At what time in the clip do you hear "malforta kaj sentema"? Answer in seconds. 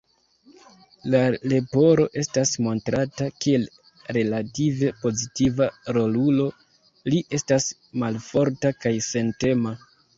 8.07-9.81